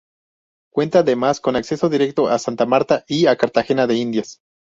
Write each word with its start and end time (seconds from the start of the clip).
Cuenta 0.73 1.01
además 1.01 1.39
con 1.39 1.55
acceso 1.55 1.87
directo 1.87 2.27
a 2.27 2.39
Santa 2.39 2.65
Marta 2.65 3.05
y 3.07 3.27
a 3.27 3.35
Cartagena 3.35 3.85
de 3.85 3.97
Indias. 3.97 4.39